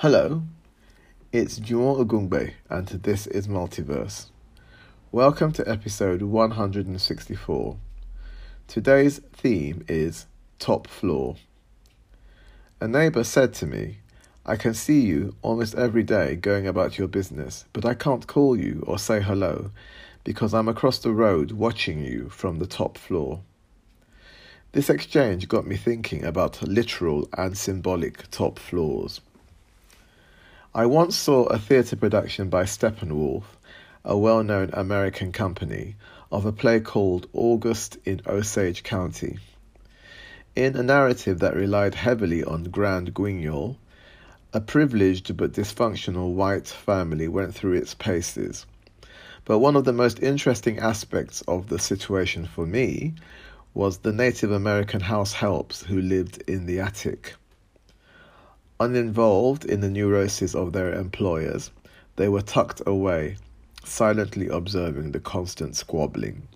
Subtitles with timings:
[0.00, 0.42] Hello,
[1.32, 4.26] it's Juwon Ogungbe, and this is Multiverse.
[5.10, 7.78] Welcome to episode 164.
[8.68, 10.26] Today's theme is
[10.58, 11.36] Top Floor.
[12.78, 14.00] A neighbour said to me,
[14.44, 18.54] I can see you almost every day going about your business, but I can't call
[18.54, 19.70] you or say hello
[20.24, 23.40] because I'm across the road watching you from the top floor.
[24.72, 29.22] This exchange got me thinking about literal and symbolic top floors.
[30.76, 33.44] I once saw a theatre production by Steppenwolf,
[34.04, 35.96] a well known American company,
[36.30, 39.38] of a play called August in Osage County.
[40.54, 43.78] In a narrative that relied heavily on Grand Guignol,
[44.52, 48.66] a privileged but dysfunctional white family went through its paces.
[49.46, 53.14] But one of the most interesting aspects of the situation for me
[53.72, 57.32] was the Native American house helps who lived in the attic.
[58.78, 61.70] Uninvolved in the neuroses of their employers,
[62.16, 63.36] they were tucked away,
[63.84, 66.48] silently observing the constant squabbling.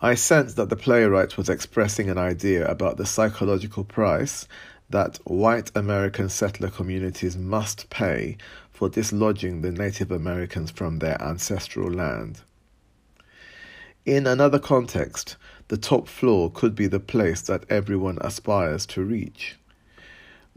[0.00, 4.46] I sensed that the playwright was expressing an idea about the psychological price
[4.90, 8.36] that white American settler communities must pay
[8.70, 12.42] for dislodging the Native Americans from their ancestral land.
[14.04, 19.56] In another context, the top floor could be the place that everyone aspires to reach.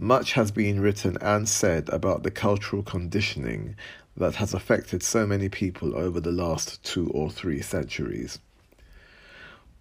[0.01, 3.75] Much has been written and said about the cultural conditioning
[4.15, 8.39] that has affected so many people over the last two or three centuries.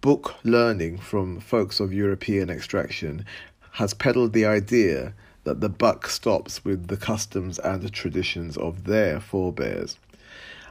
[0.01, 3.23] Book learning from folks of European extraction
[3.71, 5.13] has peddled the idea
[5.45, 9.95] that the buck stops with the customs and the traditions of their forebears.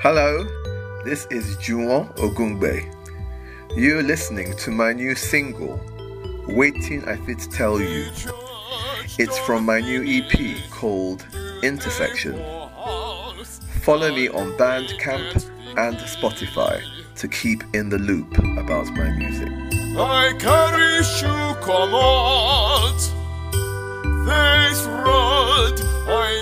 [0.00, 0.44] Hello,
[1.04, 2.92] this is Juwon Ogungbe.
[3.76, 5.78] You're listening to my new single,
[6.48, 8.06] Waiting, I Fit Tell You.
[9.18, 11.26] It's from my new EP called
[11.62, 12.42] Intersection.
[13.82, 15.46] Follow me on Bandcamp
[15.76, 16.82] and Spotify
[17.16, 19.48] to keep in the loop about my music.
[19.98, 21.54] I carry shoe
[24.86, 26.37] road, I